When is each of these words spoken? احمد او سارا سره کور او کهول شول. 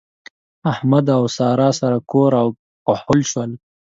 احمد 0.71 1.05
او 1.17 1.23
سارا 1.37 1.69
سره 1.79 1.97
کور 2.11 2.31
او 2.41 2.47
کهول 2.85 3.21
شول. 3.31 3.51